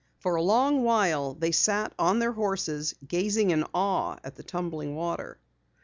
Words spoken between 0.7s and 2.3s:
while they sat on